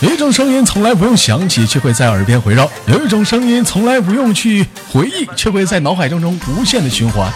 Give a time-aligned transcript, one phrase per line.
[0.00, 7.28] 有一种声音从来不用想起，却会在耳边回绕；有一种声音从来不用去回忆，却会在脑海当中无限的循环。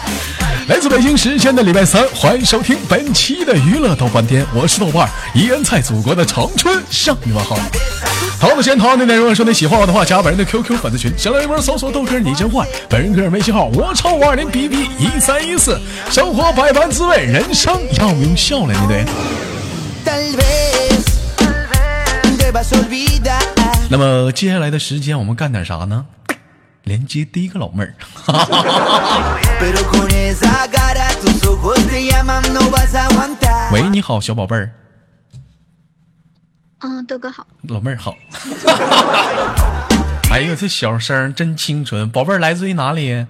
[0.69, 7.57] 来自北京时间的礼拜三，欢迎收听本期的娱乐豆瓣天，我是豆瓣，依然在祖国的长春向你们好。
[8.39, 15.77] 好的，先同样的内容，说你喜欢我的话，加本人的 QQ 粉丝群，先来一波搜索豆哥你真坏，本人个人微信号我超五二零 B B 一三一四，
[16.09, 19.05] 生活百般滋味，人生要用笑来面对。
[23.89, 26.05] 那么接下来的时间，我们干点啥呢？
[26.83, 27.95] 连接第一个老妹儿。
[33.71, 34.71] 喂，你好，小宝贝儿。
[36.79, 37.47] 嗯，豆哥好。
[37.69, 38.13] 老妹儿好。
[40.29, 42.09] 哎呦，这小声真清纯。
[42.09, 43.25] 宝贝儿来自于哪里？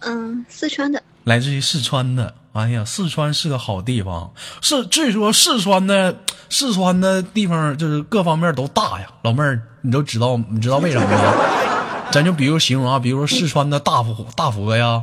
[0.00, 1.00] 嗯，四川的。
[1.26, 2.32] 来自于四川的。
[2.52, 4.32] 哎呀，四川是个好地方。
[4.60, 6.16] 是据说四川的
[6.48, 9.08] 四川的地方就是各方面都大呀。
[9.22, 11.34] 老妹儿，你都知道，你知道为什么吗？
[12.12, 15.02] 咱就比如形容啊，比如说四川的大佛大佛呀，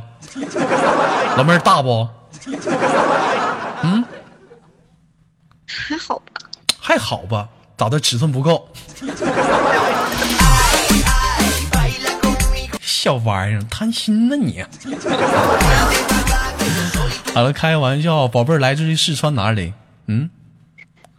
[1.36, 2.08] 老妹儿大不？
[3.82, 4.02] 嗯，
[5.68, 6.24] 还好吧。
[6.80, 7.48] 还好吧？
[7.76, 8.00] 咋的？
[8.00, 8.66] 尺寸不够？
[13.04, 14.64] 小玩意儿，贪心呢你？
[17.34, 19.74] 好了，开玩笑，宝贝儿来自于四川哪里？
[20.06, 20.30] 嗯，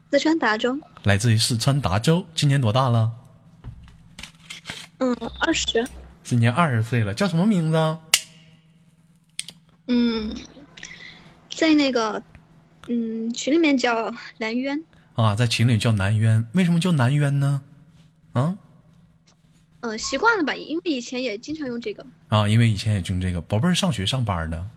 [0.09, 0.79] 四川达州。
[1.03, 3.11] 来自于四川达州，今年多大了？
[4.97, 5.87] 嗯，二十。
[6.23, 7.97] 今年二十岁了，叫什么名字？
[9.87, 10.35] 嗯，
[11.55, 12.23] 在那个
[12.87, 14.83] 嗯群里面叫南渊。
[15.13, 17.61] 啊，在群里叫南渊，为什么叫南渊呢？
[18.33, 18.55] 啊？
[19.85, 22.03] 呃，习惯了吧，因为以前也经常用这个。
[22.29, 23.39] 啊，因为以前也用这个。
[23.39, 24.67] 宝贝儿上学上班的？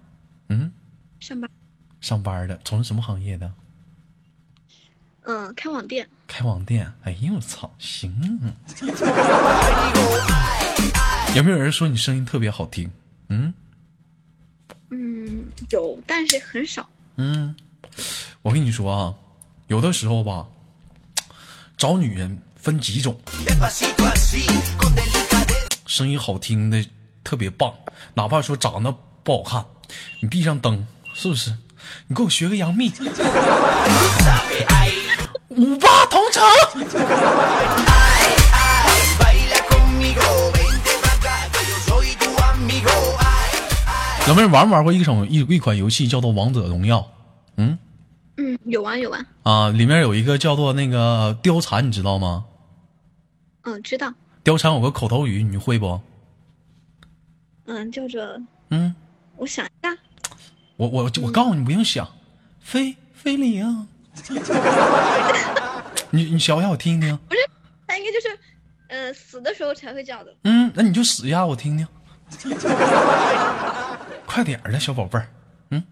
[0.50, 0.70] 嗯。
[1.18, 1.50] 上班。
[2.02, 3.50] 上班的，从事什么行业的？
[5.22, 6.06] 嗯，开网店。
[6.26, 8.14] 开网店，哎呦我操，行。
[11.34, 12.90] 有没有人说你声音特别好听？
[13.28, 13.54] 嗯。
[14.90, 16.86] 嗯，有，但是很少。
[17.16, 17.56] 嗯，
[18.42, 19.14] 我跟你说啊，
[19.68, 20.46] 有的时候吧，
[21.78, 23.18] 找女人分几种，
[25.86, 26.84] 声音好听的
[27.24, 27.72] 特别棒，
[28.12, 29.64] 哪怕说长得不好看，
[30.20, 31.50] 你闭上灯，是不是？
[32.08, 32.92] 你给我学个杨幂。
[35.48, 36.44] 五八同城。
[44.26, 46.98] 老妹儿玩没玩过一种一一款游戏叫做《王者荣耀》？
[47.56, 47.78] 嗯
[48.36, 49.70] 嗯，有玩有玩啊！
[49.70, 52.44] 里面有一个叫做那个貂蝉，你知道吗？
[53.68, 54.14] 嗯，知道。
[54.44, 56.00] 貂蝉有个口头语，你会不？
[57.66, 58.40] 嗯，叫做
[58.70, 58.94] 嗯，
[59.36, 59.94] 我想一下。
[60.76, 62.08] 我我我告诉你，不用想，
[62.60, 63.86] 非非礼啊。
[66.10, 67.14] 你你想想，我听听。
[67.28, 67.40] 不是，
[67.86, 68.38] 他应该就是，
[68.88, 70.34] 呃，死的时候才会叫的。
[70.44, 71.86] 嗯，那你就死一下，我听听。
[74.24, 75.28] 快点儿的小宝贝儿。
[75.72, 75.84] 嗯。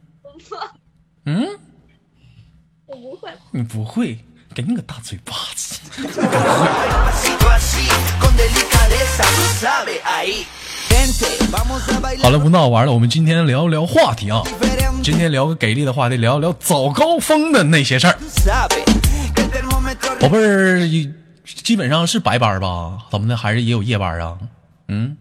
[1.26, 1.46] 嗯。
[2.86, 3.30] 我不会。
[3.50, 4.18] 你不会，
[4.54, 5.78] 给你个大嘴巴子。
[12.22, 14.42] 好了，不闹玩了，我们今天聊一聊话题啊。
[15.02, 18.18] 今天聊个给力的话题，聊一聊早高峰的那些事儿。
[20.18, 20.88] 宝贝儿，
[21.44, 23.06] 基本上是白班吧？
[23.10, 23.36] 怎么的？
[23.36, 24.38] 还是也有夜班啊？
[24.88, 25.16] 嗯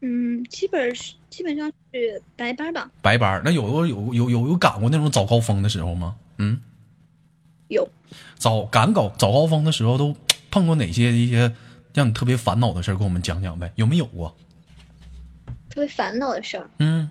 [0.00, 2.90] 嗯，基本是基本上是白班吧。
[3.00, 6.16] 白班，那有有有有有赶过那种早高峰的时候吗？
[6.38, 6.60] 嗯，
[7.68, 7.88] 有。
[8.38, 10.16] 早赶搞早高峰的时候都
[10.50, 11.52] 碰过哪些一些
[11.94, 12.94] 让你特别烦恼的事儿？
[12.94, 14.36] 跟我们讲讲呗，有没有过？
[15.68, 16.68] 特别烦恼的事儿。
[16.78, 17.08] 嗯。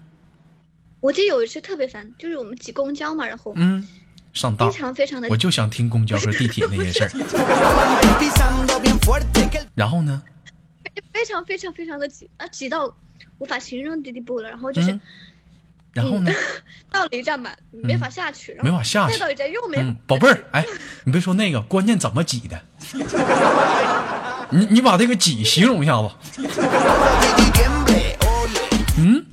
[1.02, 3.88] 我记得有一次特别烦，就是我们挤公交嘛，然后嗯，
[4.34, 7.10] 上当，非常非常的，我就想听公交和地铁那些事儿。
[9.76, 10.22] 然后呢？
[11.14, 12.94] 非常非常非常的挤啊，挤到
[13.38, 14.50] 无法形容的地步了。
[14.50, 15.00] 然后就是，
[15.94, 16.32] 然后呢？
[16.92, 19.14] 到了一站吧，没法下去，没法下去。
[19.14, 19.96] 再到一站又没。
[20.06, 20.66] 宝贝儿，哎，
[21.06, 22.62] 你别说那个，关键怎么挤的？
[24.52, 26.10] 你你把这个挤形容一下子。
[28.98, 29.26] 嗯。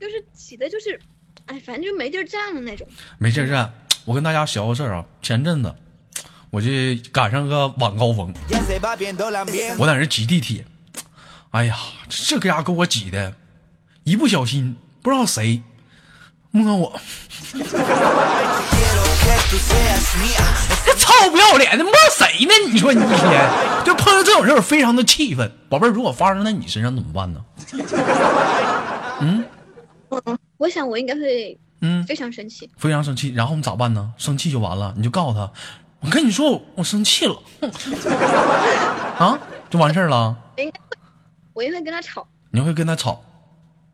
[0.00, 1.00] 就是挤的就是，
[1.46, 2.86] 哎，反正就没地儿站的那种。
[3.18, 3.72] 没地儿站，
[4.04, 5.04] 我跟大家学个事儿啊。
[5.20, 5.74] 前阵子，
[6.50, 6.68] 我就
[7.12, 8.32] 赶上个晚高峰，
[9.78, 10.64] 我在那挤地铁。
[11.50, 11.76] 哎呀，
[12.08, 13.34] 这家给我挤的，
[14.04, 15.62] 一不小心不知道谁
[16.50, 17.00] 摸我。
[20.84, 22.52] 这臭不要脸的摸谁呢？
[22.72, 23.50] 你说你一天
[23.84, 25.50] 就碰到这种事儿，非常的气愤。
[25.68, 27.44] 宝贝儿，如果发生在你身上怎么办呢？
[29.20, 29.44] 嗯。
[30.10, 33.32] 嗯，我想我应该会，嗯，非常生气，非常生气。
[33.34, 34.12] 然后你咋办呢？
[34.16, 35.50] 生气就完了，你就告诉他，
[36.00, 37.36] 我跟你说，我我生气了，
[39.18, 39.38] 啊，
[39.70, 40.36] 就完事儿了。
[40.56, 40.96] 我应该会，
[41.54, 43.22] 我应该跟他吵，你会跟他吵，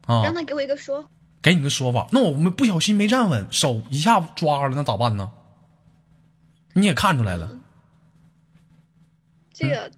[0.07, 1.05] 啊让，他给我一个说。
[1.43, 2.07] 给你个说法。
[2.13, 5.29] 那我们不小心没站稳，手一下抓了，那咋办呢？
[6.75, 7.51] 你也看出来了，
[9.53, 9.91] 这个、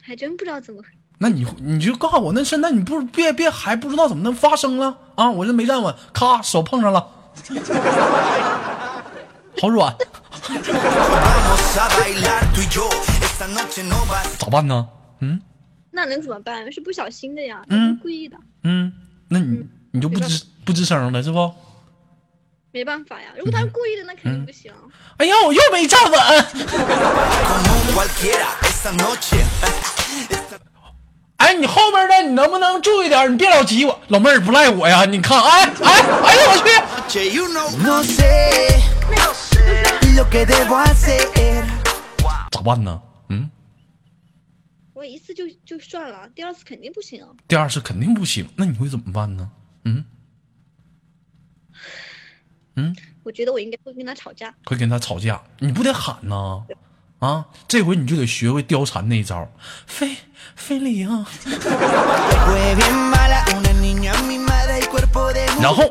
[0.00, 0.82] 还真不知道怎么。
[1.18, 5.30] 那你你就告诉我那是那你不别别还不知道怎么能发生了啊？
[5.30, 7.08] 我这没站稳，咔手碰上了，
[9.60, 9.96] 好软
[14.38, 14.88] 咋办呢？
[15.20, 15.40] 嗯
[15.92, 16.72] 那能怎么办？
[16.72, 18.92] 是不小心的呀，嗯故意的，嗯，
[19.28, 21.54] 那你你就不吱不吱声了是不？
[22.72, 23.28] 没办法呀。
[23.36, 24.72] 如果他是故意的，那肯定不行。
[25.18, 26.20] 哎呀，我又没站稳。
[31.36, 33.30] 哎，你后面的你能不能注意点？
[33.32, 35.04] 你别老挤我，老妹儿不赖我呀。
[35.04, 36.56] 你看，哎哎哎呦我
[37.08, 37.30] 去.
[42.50, 43.02] 咋办呢？
[43.28, 43.50] 嗯，
[44.94, 47.26] 我一次就就算了，第二次肯定不行。
[47.48, 49.50] 第二次肯定不行，那你会怎么办呢？
[49.84, 50.04] 嗯
[52.76, 54.54] 嗯，我觉得我应该会跟他吵架。
[54.64, 56.62] 会跟他吵架，你不得喊呐？
[57.18, 59.48] 啊，这回你就得学会貂蝉那一招，
[59.86, 60.16] 非
[60.56, 61.24] 非礼啊
[65.60, 65.84] 然后，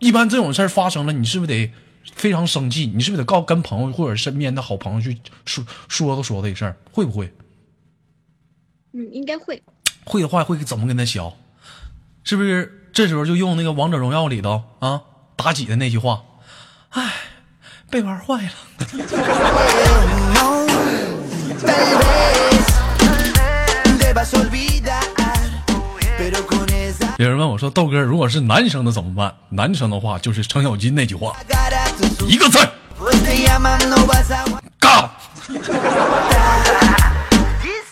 [0.00, 1.72] 一般这种事儿发生了，你是不是得
[2.16, 2.86] 非常生气？
[2.86, 6.76] 你是不是得告跟朋友或者身边的好朋友去说说道说这事儿？
[6.90, 7.32] 会不会？
[8.92, 9.62] 嗯，应该会。
[10.04, 11.32] 会的话会怎么跟他削？
[12.24, 15.02] 是不是这时候就用那个王者荣耀里头啊
[15.36, 16.22] 妲己的那句话
[16.90, 17.12] ：“哎，
[17.90, 18.50] 被玩坏了。”
[27.18, 31.36] 有人问我说：“豆哥，如果是男生的怎么办？”男生的话就是程咬金那句话，
[32.26, 32.58] 一个字，
[34.80, 35.10] 嘎。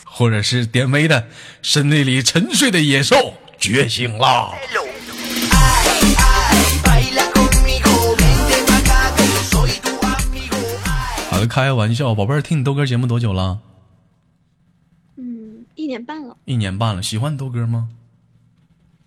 [0.04, 1.26] 或者是典韦的
[1.62, 4.54] 身体里沉睡的野兽觉醒了。
[11.46, 13.60] 开个玩笑，宝贝儿，听你豆哥节目多久了？
[15.16, 16.36] 嗯，一年半了。
[16.44, 17.88] 一年半了，喜欢豆哥吗？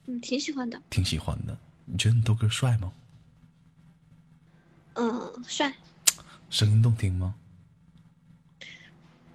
[0.07, 0.81] 嗯，挺喜欢的。
[0.89, 1.57] 挺喜欢的。
[1.85, 2.91] 你觉得你豆哥帅吗？
[4.93, 5.73] 嗯，帅。
[6.49, 7.35] 声音动听吗？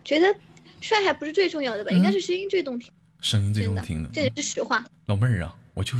[0.04, 0.34] 觉得
[0.80, 1.90] 帅还不是最重要的吧？
[1.90, 2.90] 应该是声音最动听。
[3.20, 4.84] 声音最动听的。，这也是实话。
[5.06, 5.98] 老妹儿啊，我就，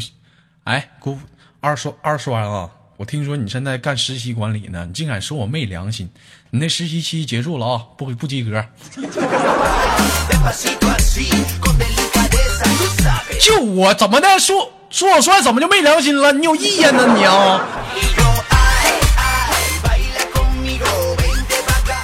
[0.64, 1.18] 哎，姑
[1.60, 2.70] 二栓二栓啊，
[3.00, 6.10] 我听说你现在干实习管理呢，你竟敢说我没良心！
[6.50, 8.62] 你那实习期结束了啊，不不及格。
[13.40, 16.30] 就我怎么的说说我帅怎么就没良心了？
[16.32, 17.66] 你有意见呢你啊？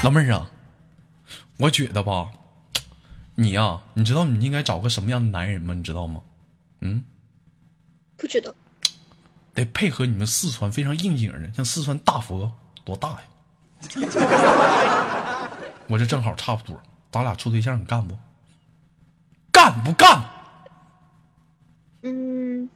[0.03, 0.51] 老妹儿啊，
[1.59, 2.29] 我觉得吧，
[3.35, 5.75] 你呀、你知道你应该找个什么样的男人吗？
[5.75, 6.23] 你知道吗？
[6.81, 7.05] 嗯
[8.17, 8.55] 不知道。
[9.57, 12.53] 得配合你们四川非常应景的，像四川大佛
[12.85, 13.23] 多大呀？
[15.89, 16.81] 我这正好差不多，
[17.11, 18.17] 咱俩处对象，你干不？
[19.51, 20.23] 干不干？
[22.03, 22.69] 嗯，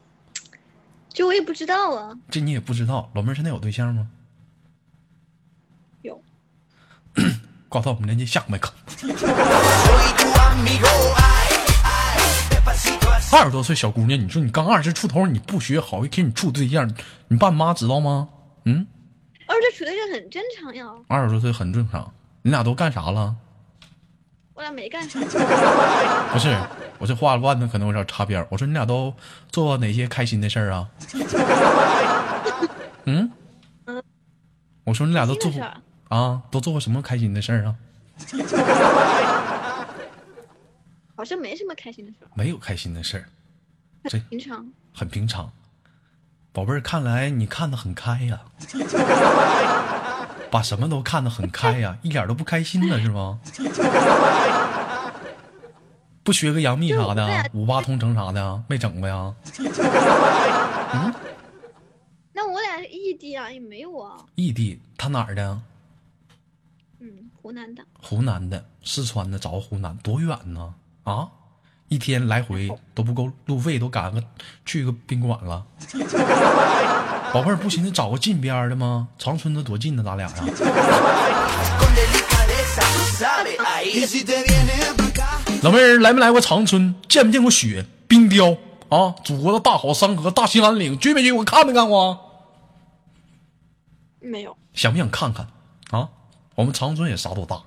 [1.11, 2.17] 这我也不知道啊。
[2.31, 3.11] 这你也不知道。
[3.15, 4.09] 老妹儿现在有对象吗？
[6.01, 6.23] 有。
[7.69, 8.73] 挂到我们连接下麦克。
[13.33, 16.93] 二十多岁小姑娘，你说你刚二十出头，你不学好，给你处对象，
[17.29, 18.29] 你爸妈知道吗？
[18.65, 18.87] 嗯，
[19.47, 22.13] 而且处对象很正常呀，二十多岁很正常。
[22.43, 23.35] 你俩都干啥了？
[24.55, 25.21] 我俩没干啥。
[26.33, 26.57] 不是，
[26.99, 28.45] 我这话问的可能有点擦边。
[28.51, 29.15] 我说你俩都
[29.51, 30.89] 做过哪些开心的事儿啊？
[33.07, 33.31] 嗯，
[34.85, 35.63] 我说你俩都做过
[36.09, 37.75] 啊，都做过什么开心的事儿啊？
[41.21, 43.29] 好像没什么开心的事儿，没有开心的事儿，
[44.09, 44.67] 这平常。
[44.95, 45.53] 很平常。
[46.51, 48.41] 宝贝儿，看来你看得很开呀、
[50.51, 53.39] 把什么都看得很开呀、一点都不开心呢是吗？
[56.25, 59.35] 不学个杨幂啥的啊，五八同城啥的啊，没整过呀？
[62.33, 64.25] 那我俩是异地啊，也没有啊。
[64.37, 65.61] 异地，他哪儿的？
[67.01, 67.85] 嗯，湖南的。
[68.01, 70.75] 湖南的，四川的，找湖南多远呢？
[71.11, 71.29] 啊，
[71.89, 74.23] 一天来回都不够路费，都赶个
[74.65, 75.67] 去个宾馆了。
[77.33, 79.09] 宝贝儿，不寻思找个近边儿的吗？
[79.19, 80.37] 长春的多近呢，咱俩呀。
[85.63, 86.95] 老妹儿来没来过长春？
[87.09, 87.85] 见没见过雪？
[88.07, 88.57] 冰雕
[88.89, 91.45] 啊，祖国的大好山河，大兴安岭，去没去过？
[91.45, 92.19] 看没看过？
[94.21, 95.49] 没有，想不想看看？
[95.91, 96.09] 啊，
[96.55, 97.61] 我们长春也啥都大，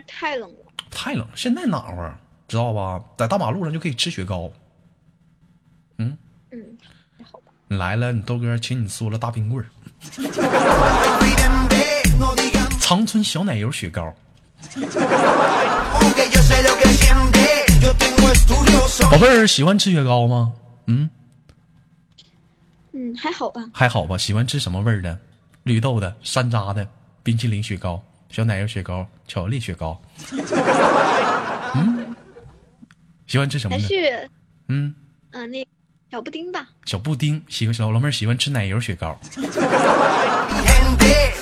[0.00, 0.72] 太冷了。
[0.90, 1.32] 太冷了。
[1.34, 2.14] 现在暖和，
[2.48, 3.02] 知道吧？
[3.16, 4.50] 在大马路上就可以吃雪糕。
[5.98, 6.16] 嗯，
[6.50, 6.78] 嗯
[7.22, 7.52] 好吧。
[7.68, 9.68] 你来了，你豆哥请你嗦了大冰棍儿
[12.80, 14.14] 长春小奶油雪糕。
[19.10, 20.52] 宝贝儿喜欢吃雪糕吗？
[20.86, 21.08] 嗯，
[22.92, 23.62] 嗯，还好吧。
[23.72, 24.18] 还好吧。
[24.18, 25.18] 喜欢吃什么味儿的？
[25.62, 26.86] 绿豆的、山楂的、
[27.22, 30.00] 冰淇淋雪糕、小奶油雪糕、巧克力雪糕。
[31.74, 32.14] 嗯，
[33.26, 33.82] 喜欢吃什么呢？
[33.82, 34.28] 还是
[34.68, 34.94] 嗯，
[35.32, 35.66] 嗯、那
[36.10, 36.68] 小布丁吧。
[36.84, 37.42] 小布丁。
[37.48, 39.18] 喜欢小老妹儿喜欢吃奶油雪糕。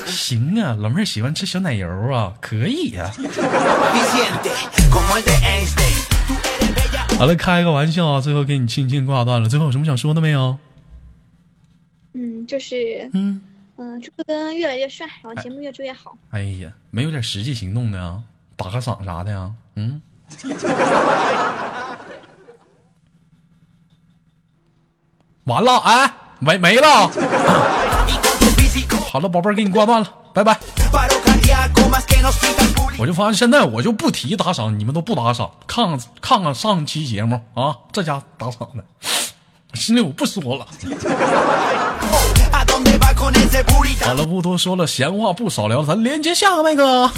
[0.07, 4.51] 行啊，老妹儿喜欢吃小奶油啊，可以呀、Vicente,
[4.91, 7.19] como el de Einstein.
[7.19, 9.49] 好了，开个玩笑啊，最后给你轻轻挂断了。
[9.49, 10.59] 最后有什么想说的没有？
[12.15, 13.41] 嗯，就是嗯，
[13.83, 16.17] 嗯、祝哥越来越帅，然后节目越做越好。
[16.31, 18.23] 哎呀，没有点实际行动的啊，
[18.55, 19.51] 打个赏啥的呀？
[19.75, 20.01] 嗯。
[25.45, 27.11] 完了，哎，没没了。
[29.11, 30.57] 好了，宝贝儿，给你挂断了，拜拜。
[32.99, 38.85] 我就发现现在我就不提打赏，你们都不打赏，看看看看上期节目啊，这家打赏的，
[39.75, 40.69] 心里我不说了。
[44.04, 47.11] 好了，不多说了，闲话不少聊，咱连接下个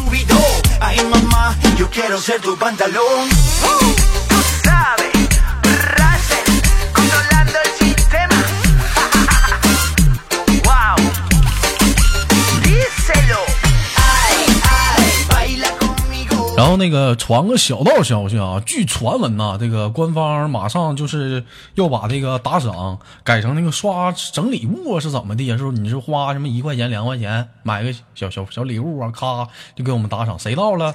[16.77, 25.57] 那个传个小道消息啊，据传闻呐、这个官方马上就是要把这个打赏改成那个刷整礼物，是怎么的呀？
[25.57, 30.39] 是不是你是花什么一块钱、两块钱买个小小小礼物啊，咔就给我们打赏？
[30.39, 30.95] 谁到了？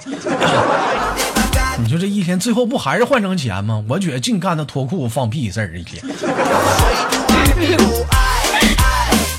[1.78, 3.84] 你说这一天最后不还是换成钱吗？
[3.88, 6.02] 我觉得净干那脱裤放屁事儿一天。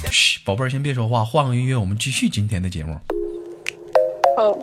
[0.09, 2.97] 嘘，宝贝儿先别说话，换个音乐，我们继续今天的节目。
[4.37, 4.57] 哦，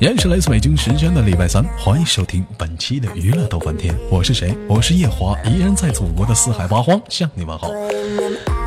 [0.00, 4.52] 依然是来自北京时间的礼拜三，欢迎收听本期的娱乐逗翻天，我是谁？
[4.66, 7.70] 我是夜华，依然在祖国的四海八荒向你们好。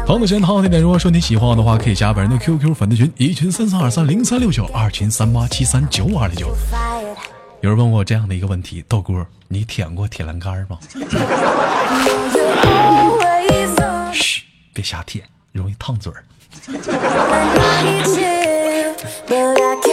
[0.08, 6.56] 好的，闲涛那点，如果说你喜欢我的话，可以加本人的 QQ 粉丝群，一群三三二三零三六九，二群三八七三九五二零九。
[7.60, 10.80] 有人问我这样的一个问题，豆哥，你舔过铁栏杆吗？
[14.13, 16.24] 嘘，别瞎舔，容易烫嘴儿。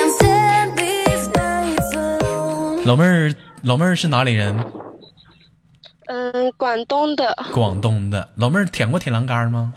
[2.85, 4.57] 老妹儿，老妹儿是哪里人？
[6.07, 8.29] 嗯，广东的广东的。
[8.37, 9.73] 老妹儿舔过铁栏杆吗？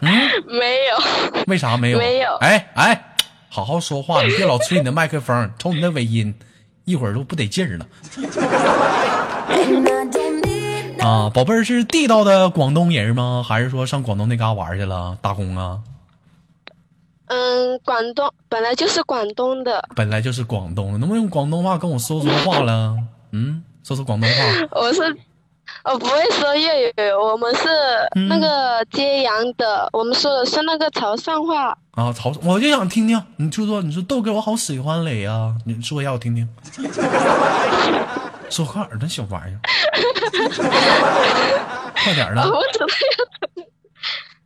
[0.00, 0.10] 嗯
[0.46, 1.98] 没有，为啥没有？
[1.98, 3.14] 没有哎哎，
[3.48, 6.32] 好好说话，你别老吹你的麦克风，瞅你那尾音，
[6.84, 7.86] 一会儿都不得劲儿了。
[11.00, 13.44] 啊，宝贝儿是地道的广东人吗？
[13.46, 15.78] 还是说上广东那嘎玩去了打工啊？
[17.28, 22.96] 嗯，广东本来就是广东的，本来就是广东的，能不能用广东话跟我说说话了？
[23.32, 24.34] 嗯，说说广东话。
[24.80, 25.00] 我是
[25.84, 27.68] 我不会说粤语，我们是
[28.28, 31.76] 那个揭阳的，我们说的是那个潮汕话。
[31.92, 36.48] 啊，潮，我就想听听，你就说，你说豆哥，我好喜欢你呀、你说一下我听听。
[38.48, 39.60] 说话儿呢，小玩意儿，
[42.02, 42.42] 快点儿的。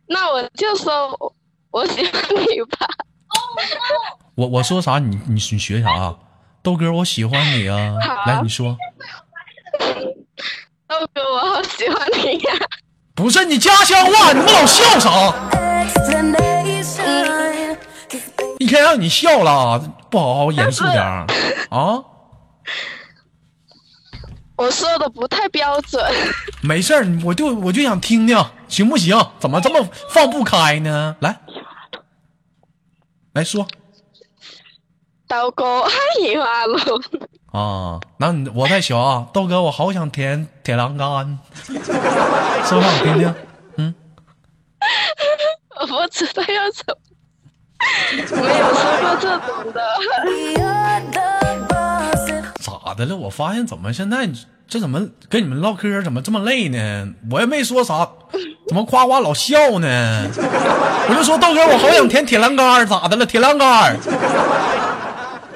[0.07, 1.17] 那我就说
[1.73, 2.87] 我我喜欢你吧。
[4.35, 6.15] 我我说啥，你你你学啥、啊？
[6.61, 7.97] 豆哥，我喜欢你啊！
[8.01, 8.77] 好来，你说，
[10.87, 12.53] 豆哥，我好喜欢你呀、
[13.15, 15.09] 不是你家乡话，你们老笑啥？
[18.59, 21.03] 一天让你笑了，不好好严肃点
[21.69, 22.03] 啊！
[24.55, 26.01] 我说的不太标准。
[26.61, 28.37] 没事儿，我就我就想听听，
[28.69, 29.19] 行不行？
[29.39, 31.17] 怎么这么放不开呢？
[31.19, 31.35] 来，
[33.33, 33.67] 来说
[35.27, 37.01] 豆哥，我喜欢龙。
[37.51, 43.33] 啊，那你我再学啊，豆哥，我好想舔舔栏杆， 说话我听听。
[43.77, 43.95] 嗯
[45.79, 49.81] 我不知道要怎么，没有说过这种的。
[52.59, 53.15] 咋的了？
[53.15, 54.29] 我发现怎么现在
[54.67, 57.13] 这怎么跟你们唠嗑怎么这么累呢？
[57.29, 58.07] 我也没说啥，
[58.67, 59.87] 怎么夸夸老笑呢？
[60.35, 63.25] 我就说豆哥，我好想舔铁栏杆儿，咋的了？
[63.25, 63.97] 铁栏杆儿，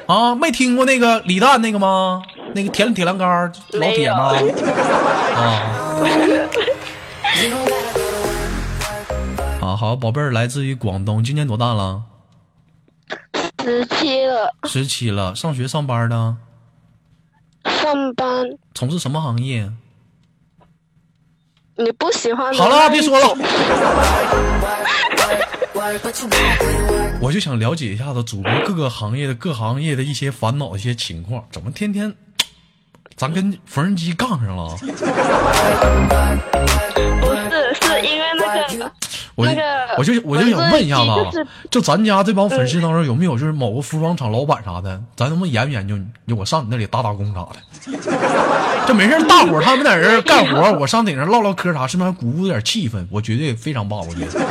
[0.06, 2.22] 啊，没听过那个李诞那个吗？
[2.54, 4.34] 那个舔铁栏杆儿老铁吗？
[5.36, 5.42] 啊
[9.62, 12.04] 啊，好，宝贝儿来自于广东，今年多大了？
[13.64, 16.38] 十七了，十七了，上学上班呢？
[17.88, 18.46] 上班。
[18.74, 19.72] 从事什么行业？
[21.78, 23.28] 你不喜欢好了，别说了。
[27.22, 32.14] 我就想了解一下子主播各个行业的各行业的一些烦恼、一些情况，怎么天天
[33.16, 34.76] 咱跟缝纫机杠上了？
[37.22, 38.92] 不是，是因为那个
[39.38, 39.62] 我就那个
[40.00, 45.96] 我就我就想问一下子啊 就是，就咱家这帮粉丝当中有没有就是某个服装厂老板啥的，咱能不能研究研究？
[46.28, 47.58] 就我上你那里打打工啥的，
[48.88, 53.06] 这没事大伙他们在这干活，我上顶上唠唠嗑啥，是不是还鼓舞点气氛？
[53.12, 54.42] 我绝对非常棒，我觉得。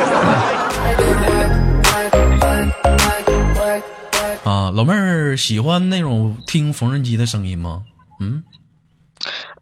[4.49, 7.83] 啊，老妹儿喜欢那种听缝纫机的声音吗？
[8.21, 8.45] 嗯，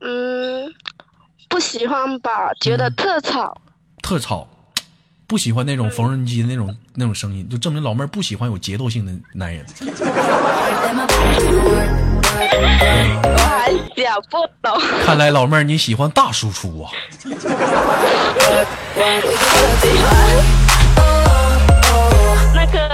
[0.03, 0.71] 嗯，
[1.49, 3.57] 不喜欢吧，觉得特吵。
[4.03, 4.47] 特吵，
[5.27, 9.65] 不喜欢那种缝纫机的那种那种声音，就证明老妹儿不喜欢有节奏性的男人。
[13.27, 14.79] 我想不懂。
[15.05, 16.91] 看来老妹儿你喜欢大输出啊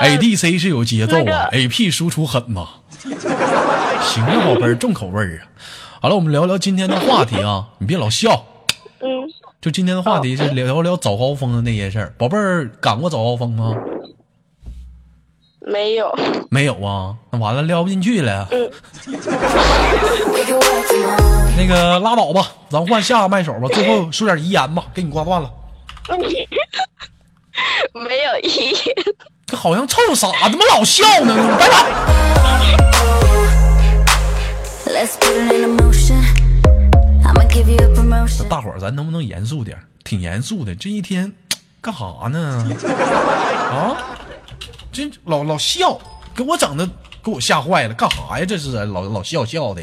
[0.02, 2.66] ！ADC 是有节奏那啊个，AP 输出狠呐。
[4.02, 5.50] 行啊，宝贝儿，重口味儿啊。
[6.00, 8.44] 好了，我们聊聊今天的话题啊，你别老笑。
[9.60, 12.14] 嗯，就今天的话题是聊聊早高峰的那些事儿。
[12.16, 13.74] 宝贝儿，赶过早高峰吗？
[15.60, 16.10] 没有。
[16.50, 18.48] 没有啊，那完了撩不进去了。
[21.56, 23.68] 那个拉倒吧，咱换下个麦手吧。
[23.74, 25.50] 最后说点遗言吧，给你挂断了。
[27.92, 28.96] 没有遗言。
[29.46, 31.84] 这好像臭傻怎么老笑呢，拜拜。
[38.48, 39.84] 大伙儿，咱能不能严肃点儿？
[40.02, 41.30] 挺严肃的，这一天
[41.80, 42.66] 干哈呢？
[43.70, 43.96] 啊，
[44.90, 46.00] 这老老笑，
[46.34, 46.88] 给我整的
[47.22, 48.44] 给我吓坏了，干哈呀？
[48.44, 49.82] 这是老老笑笑的。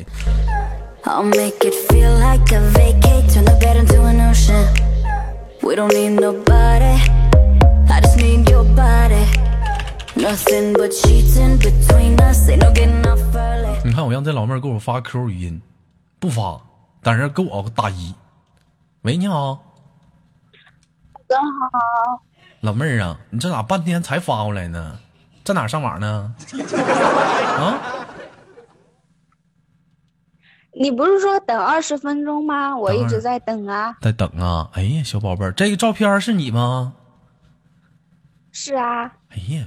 [13.83, 15.61] 你看我让这老妹儿给我发 QQ 语音，
[16.19, 16.59] 不发，
[17.07, 18.13] 但是给我打一。
[19.03, 19.57] 喂，你好，
[21.29, 22.21] 真好，
[22.59, 24.99] 老妹儿啊，你这咋半天才发过来呢？
[25.45, 26.35] 在哪儿上网呢？
[26.51, 27.79] 啊，
[30.73, 32.75] 你不是说等二十分钟吗？
[32.75, 33.95] 我一直在等啊。
[34.01, 34.69] 在等啊。
[34.73, 36.91] 哎呀，小宝贝儿，这个照片是你吗？
[38.51, 39.63] 是啊，哎呀，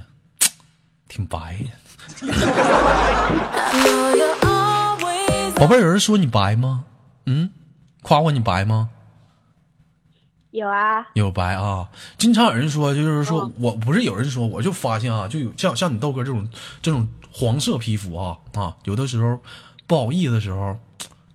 [1.07, 1.71] 挺白呀。
[5.55, 6.85] 宝贝儿，有人说你白吗？
[7.25, 7.51] 嗯，
[8.01, 8.89] 夸过你白吗？
[10.51, 16.49] 有啊，有白啊，经常有人说，就是说我不是有人说，我就发现啊，就有像像你豆哥这种
[16.81, 19.39] 这种黄色皮肤啊啊，有的时候
[19.87, 20.77] 不好意思的时候，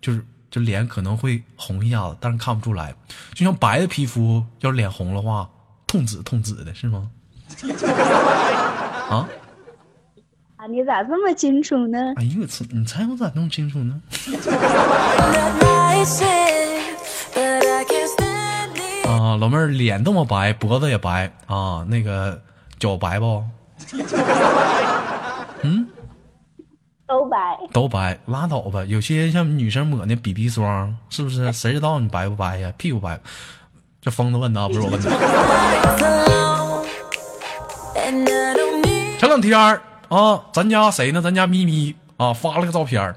[0.03, 2.95] 就是这脸可能会红一下子，但是看不出来。
[3.33, 5.49] 就像白的皮肤，要是脸红的话，
[5.87, 7.11] 痛紫痛紫的是吗？
[9.09, 9.29] 啊，啊，
[10.69, 11.99] 你咋这么清楚呢？
[12.17, 14.01] 哎呦我操，你猜我咋那么清楚呢.
[19.07, 22.41] 啊，老妹儿脸这么白，脖子也白啊，那个
[22.79, 23.43] 脚白不？
[25.63, 25.87] 嗯
[27.07, 28.85] 都白，都白，拉倒吧。
[28.85, 31.53] 有些像女生抹那 BB 霜，是不是？
[31.53, 32.73] 谁知道你白不白呀？
[32.77, 33.19] 屁股白。
[34.01, 35.11] 这疯子问的啊，不是我问的。
[39.19, 41.21] 前两天儿啊，咱家谁呢？
[41.21, 43.15] 咱家咪咪啊发了个照片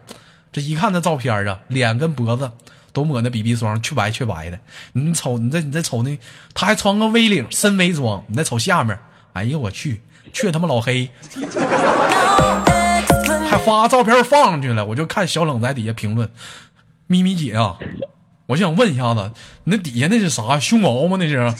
[0.52, 2.52] 这一看那照片啊，脸跟脖子
[2.92, 4.60] 都抹那 BB 霜，黢白黢白的。
[4.94, 6.18] 你瞅你再你再瞅那，
[6.56, 8.98] 他还穿个 V 领深 V 装，你再瞅下面，
[9.34, 10.02] 哎呦我去，
[10.34, 11.10] 去他妈老黑，
[13.50, 14.84] 还发照片放上去了。
[14.84, 16.28] 我就看小冷在底下评论，
[17.06, 17.78] 咪咪姐啊，
[18.48, 19.32] 我想问一下子，
[19.66, 21.16] 你那底下那是啥胸毛吗？
[21.20, 21.54] 那是？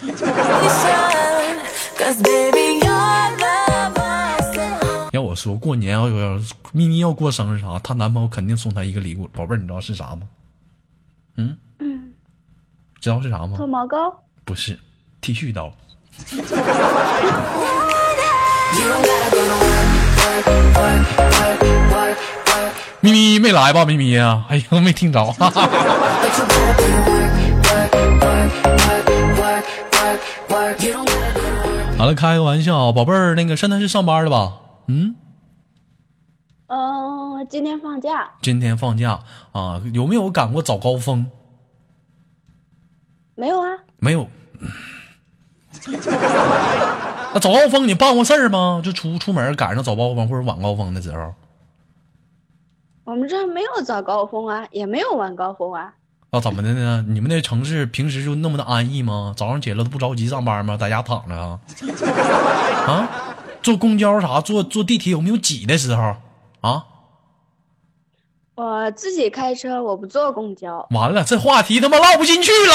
[5.40, 6.38] 说过年要要
[6.74, 9.26] 咪咪要过生日啥，她男朋友肯定送她一个礼物。
[9.30, 10.24] 宝贝儿，你知道是啥吗？
[11.38, 12.12] 嗯嗯，
[13.00, 13.56] 知道是啥吗？
[13.56, 14.14] 脱毛膏。
[14.44, 14.78] 不是，
[15.22, 15.72] 剃须刀。
[23.00, 23.86] 咪咪没来吧？
[23.86, 25.24] 咪咪呀，哎呀，没听着。
[25.24, 25.70] 哈哈哈
[31.98, 34.54] 好了，开个玩笑，宝贝儿，那个现在是上班了吧？
[34.88, 35.16] 嗯，
[36.70, 39.20] 嗯，今天放假今天放假
[39.52, 41.26] 啊，有没有赶过早高峰？
[43.36, 43.68] 没有啊？
[43.98, 44.28] 没有。
[47.34, 48.82] 那早高峰你办过事儿吗？
[48.84, 51.34] 就出出门赶上早高峰或者晚高峰的时候
[53.04, 55.94] 我们这没有早高峰啊，也没有晚高峰啊。
[56.30, 56.40] 啊？
[56.40, 57.04] 怎么的呢？
[57.08, 59.34] 你们那城市平时就那么的安逸吗？
[59.36, 60.78] 早上起来都不着急上班吗？
[60.78, 61.60] 在家躺着啊？
[62.86, 63.10] 啊？
[63.64, 64.40] 坐公交啥？
[64.42, 66.16] 坐坐地铁有没有挤的时候
[66.62, 66.86] 啊？
[68.56, 70.86] 我自己开车，我不坐公交。
[70.92, 72.74] 完了，这话题他妈唠不进去了。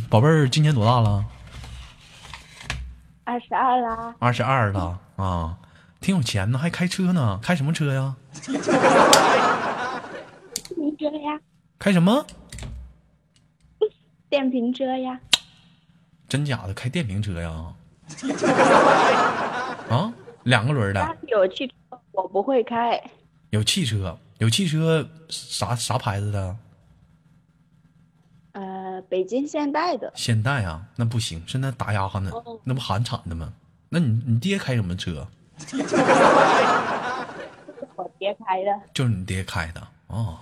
[0.08, 1.24] 宝贝儿，今年多大了？
[3.24, 5.56] 二十二啦，二十二了啊，
[6.00, 8.16] 挺有钱呢，还开车呢，开什么车呀？
[8.42, 8.58] 电
[10.74, 11.38] 瓶车呀，
[11.78, 12.26] 开什么？
[14.28, 15.20] 电瓶车呀，
[16.30, 16.72] 真假的？
[16.72, 17.74] 开电瓶车呀？
[19.90, 20.12] 啊，
[20.44, 21.74] 两个轮的，有汽车，
[22.12, 23.02] 我不会开。
[23.50, 26.56] 有汽车，有汽车啥啥牌子的？
[28.52, 32.30] 呃，北京现代的，现代啊，那不行，现在打压呢，
[32.62, 33.52] 那不韩产的吗？
[33.88, 35.26] 那你你爹开什么车？
[37.96, 38.70] 我爹开的。
[38.94, 40.38] 就是你爹开的啊。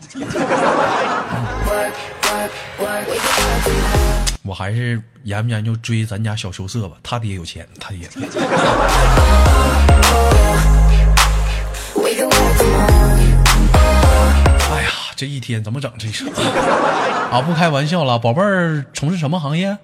[4.49, 8.09] 我还是研不研究追咱家小羞涩吧，他爹有钱，他爹。
[14.71, 16.27] 哎呀，这一天怎么整这是
[17.31, 17.43] 啊？
[17.43, 19.77] 不开玩笑了，宝贝儿从事什么行业？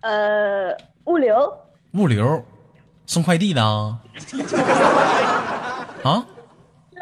[0.00, 1.56] 呃，物流，
[1.92, 2.44] 物流，
[3.06, 4.00] 送快递的啊？
[6.02, 6.26] 啊，
[6.90, 6.98] 是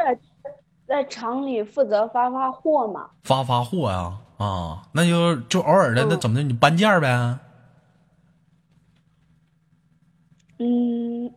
[0.87, 3.07] 在厂里负责发发货嘛。
[3.23, 4.13] 发发货呀、
[4.45, 4.83] 啊？
[4.93, 6.43] 那就就偶尔的，那怎么的？
[6.43, 7.39] 你搬件儿呗？
[10.59, 11.31] 嗯，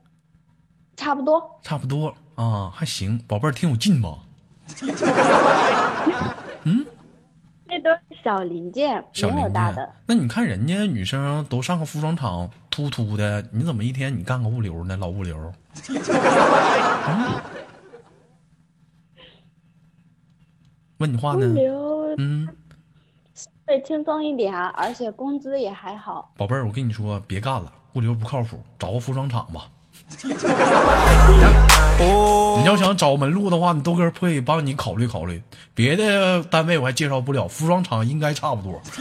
[0.95, 1.59] 差不多。
[1.61, 4.19] 差不多啊，还行，宝贝儿挺有劲吧？
[7.67, 9.91] 这都是小零件，小零件大的。。
[10.05, 14.95] 那你看人家女生都上个服装厂，突突的，你怎么一天你干个物流呢？
[14.95, 15.51] 老物流。
[15.89, 17.41] 嗯
[20.99, 21.47] 问你话物呢？
[21.47, 22.42] 流嗯，
[23.65, 26.29] 会轻松一点啊，而且工资也还好。
[26.37, 29.67] 宝贝儿，我跟你说，别干了，物流不靠谱，找个服装厂吧。
[32.59, 35.41] 你要想找门路的话，你都哥可以帮你考虑考虑。
[35.73, 38.81] 别的单位我还介绍不了，服装厂应该差不多。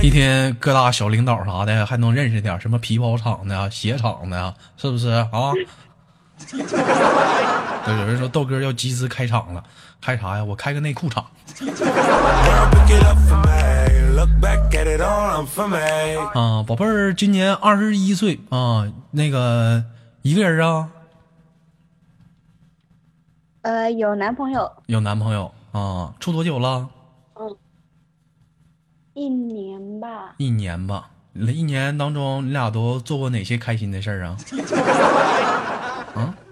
[0.00, 5.52] 一天各大小领导啥的还能认识点，什么皮包厂的呀、鞋厂的呀，是不是啊？
[7.88, 9.64] 对，有人说豆哥要集资开厂了，
[10.00, 10.44] 开啥呀？
[10.44, 11.24] 我开个内裤厂.
[16.34, 16.62] 啊。
[16.66, 19.82] 宝贝儿今年二十一岁啊，那个
[20.20, 20.90] 一个人啊，
[23.62, 26.90] 呃，有男朋友有男朋友啊，处多久了？
[27.36, 27.56] 嗯
[29.14, 31.08] 一年吧，一年吧。
[31.34, 34.36] 一年当中，你俩都做过哪些开心的事儿啊？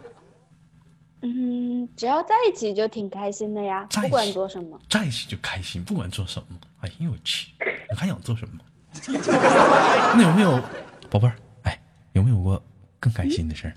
[1.35, 4.79] 嗯，只要在一起就挺开心的呀，不管做什么。
[4.89, 6.57] 在一起就开心，不管做什么。
[6.81, 7.49] 哎呦我去，
[7.91, 8.61] 你还想做什么？
[10.17, 10.63] 那有没有，
[11.11, 11.37] 宝贝儿？
[11.63, 11.79] 哎，
[12.13, 12.63] 有没有过
[13.01, 13.75] 更开心的事儿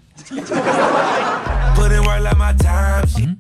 [2.58, 3.36] time.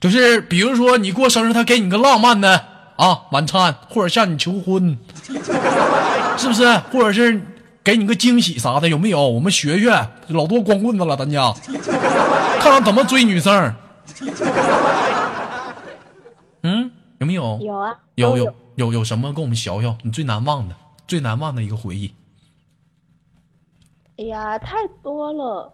[0.00, 2.64] 就是比如说你过生日，他给你个浪漫的
[2.96, 4.96] 啊晚餐，或者向你求婚，
[6.38, 6.78] 是不是？
[6.90, 7.40] 或者是
[7.88, 9.26] 给你个惊喜啥的，有没有？
[9.26, 9.88] 我们学学，
[10.26, 11.50] 老多光棍子了，咱家
[12.60, 13.74] 看看怎么追女生。
[16.64, 17.58] 嗯，有没有？
[17.62, 18.54] 有啊，有有有。
[18.74, 19.96] 有有什么跟我们学学？
[20.02, 20.74] 你最难忘的、
[21.06, 22.12] 最难忘的一个回忆？
[24.18, 25.72] 哎呀，太多了。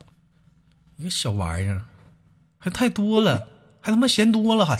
[0.97, 1.83] 一个小玩意儿，
[2.59, 3.49] 还太多了，
[3.81, 4.77] 还他妈嫌多了还。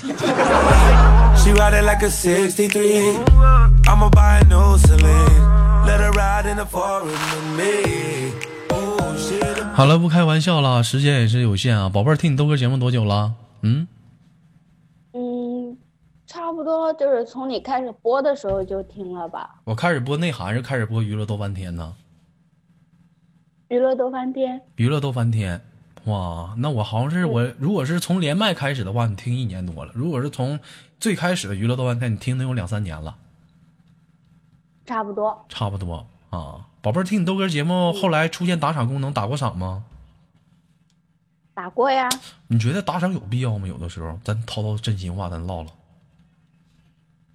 [9.75, 11.89] 好了，不开玩笑了，时间也是有限啊。
[11.89, 13.35] 宝贝儿，听你豆哥节目多久了？
[13.63, 13.89] 嗯，
[15.13, 15.77] 嗯，
[16.29, 19.57] 差不多就是从你开始播的时候就听了吧。
[19.65, 21.97] 我开始播内涵，是开始播娱乐逗翻天呢？
[23.69, 25.61] 娱乐逗翻天，娱乐逗翻天，
[26.05, 30.61] 哇，那我好像是我，如果是从连麦开始的话，你听一年多了；如果是从
[31.01, 33.17] 最开始的娱乐逗翻天，你听能有两三年了，
[34.87, 35.45] 差不多。
[35.49, 36.67] 差不多啊。
[36.83, 39.85] 宝贝儿，听你豆哥节目后来出现打赏功能，打过赏吗？
[41.55, 42.09] 打过呀，
[42.49, 43.69] 你觉得打赏有必要吗？
[43.69, 45.69] 有的时候咱掏掏真心话，咱唠唠。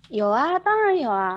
[0.10, 1.34] 有啊，当然有啊。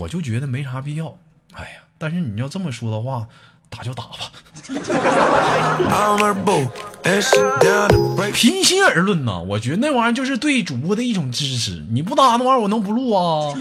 [0.00, 1.16] 我就觉得没啥必要。
[1.52, 3.28] 哎呀，但是你要这么说的话，
[3.68, 4.32] 打就打吧。
[8.32, 11.84] 平心而论呐，我觉得那玩意儿就是对主播的一种支持。
[11.90, 13.52] 你不打那玩意儿，我能不录啊？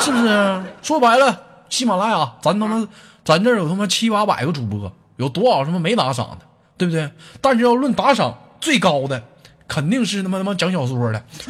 [0.00, 0.62] 是不是？
[0.82, 2.88] 说白了，喜马拉雅，咱他妈，
[3.24, 7.10] 咱这儿有他妈七八百个主播，有多少他妈没打赏的，对不对？
[7.40, 9.22] 但是要论打赏最高的，
[9.66, 11.22] 肯定是他妈他妈讲小说的。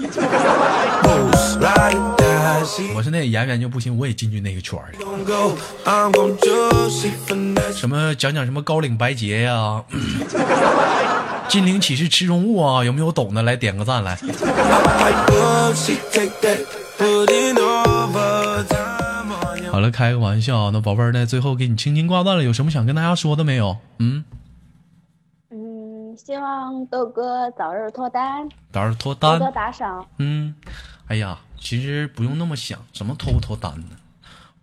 [2.95, 4.93] 我是那演员就不行，我也进去那个圈儿.
[7.73, 9.83] 什么讲讲什么高领白洁呀、
[11.49, 12.85] 金陵岂是池中物啊？
[12.85, 14.19] 有没有懂的来点个赞来？
[19.79, 21.25] 好了，开个玩笑，那宝贝儿呢？
[21.25, 23.77] 最后给你轻轻挂断了，有什么想跟大家说的没有？
[24.01, 24.25] 嗯，
[25.51, 29.53] 嗯，希望豆哥早日脱单，到时候脱多多单。
[29.53, 30.05] 打赏。
[30.17, 30.53] 嗯，
[31.07, 33.95] 哎呀，其实不用那么想，什么脱不脱单呢？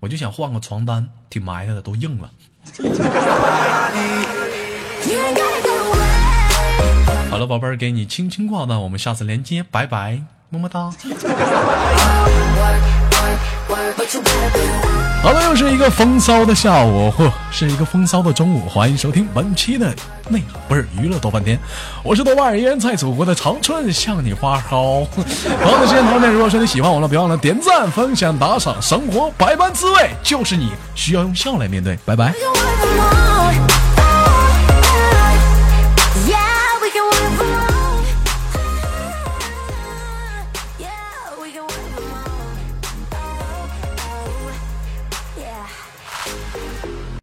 [0.01, 2.29] 我就想换个床单，挺埋汰的，都硬了。
[7.31, 10.91] 好了，宝贝儿，给你轻轻挂断，我们下次连接，拜拜，么么哒。
[15.23, 19.95] 好了，又是一个风骚的下午，或是一个风骚的中午，欢迎收听本期的
[20.27, 21.57] 内不是娱乐多半天，
[22.03, 25.07] 我是豆瓣儿，依然在祖国的长春向你发烧。
[25.61, 32.33] 同样的时间同样如果说你喜欢我了，别忘了点赞、分享、打赏，生活百般滋味就是你需要用笑来面对，拜拜。